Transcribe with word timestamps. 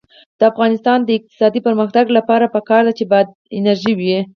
د 0.39 0.41
افغانستان 0.51 0.97
د 1.03 1.09
اقتصادي 1.17 1.59
پرمختګ 1.67 2.05
لپاره 2.17 2.51
پکار 2.55 2.81
ده 2.87 2.93
چې 2.97 3.05
باد 3.11 3.27
انرژي 3.57 3.93
وي. 3.99 4.17